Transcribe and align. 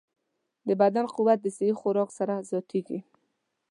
د 0.67 0.69
بدن 0.81 1.05
قوت 1.15 1.39
د 1.41 1.47
صحي 1.57 1.73
خوراک 1.79 2.09
سره 2.19 2.35
زیاتېږي. 2.49 2.99